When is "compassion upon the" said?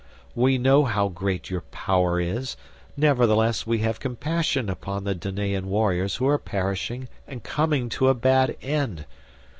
3.99-5.13